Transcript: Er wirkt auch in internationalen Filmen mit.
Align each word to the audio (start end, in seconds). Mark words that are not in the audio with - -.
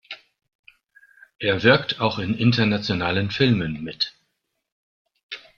Er 1.37 1.61
wirkt 1.61 1.99
auch 1.99 2.17
in 2.17 2.33
internationalen 2.35 3.29
Filmen 3.29 3.83
mit. 3.83 4.15